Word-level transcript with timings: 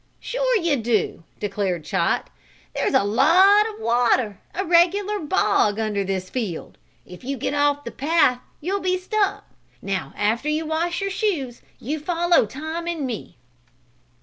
"Sure 0.19 0.57
you 0.57 0.77
do," 0.77 1.23
declared 1.39 1.85
Chot. 1.85 2.31
"There's 2.73 2.95
a 2.95 3.03
lot 3.03 3.69
of 3.71 3.79
water, 3.79 4.39
a 4.55 4.65
regular 4.65 5.19
bog, 5.19 5.77
under 5.77 6.03
this 6.03 6.27
field. 6.27 6.79
If 7.05 7.23
you 7.23 7.37
get 7.37 7.53
off 7.53 7.83
the 7.83 7.91
path 7.91 8.39
you'll 8.61 8.79
be 8.79 8.97
stuck. 8.97 9.45
Now 9.79 10.11
after 10.17 10.49
you 10.49 10.65
wash 10.65 11.01
your 11.01 11.11
shoes 11.11 11.61
you 11.79 11.99
follow 11.99 12.47
Tom 12.47 12.87
and 12.87 13.05
me." 13.05 13.37